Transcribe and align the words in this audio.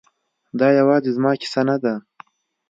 دا 0.59 0.67
یوازې 0.79 1.09
زما 1.17 1.31
کیسه 1.41 1.61
نه 1.69 1.75
ده 1.83 1.93